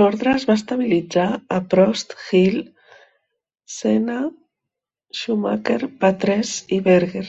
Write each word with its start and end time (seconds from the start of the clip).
L'ordre 0.00 0.34
es 0.40 0.44
va 0.50 0.54
estabilitzar 0.58 1.24
a: 1.56 1.58
Prost, 1.72 2.14
Hill, 2.28 2.60
Senna, 3.78 4.20
Schumacher, 5.22 5.80
Patrese 6.06 6.76
i 6.80 6.84
Berger. 6.92 7.28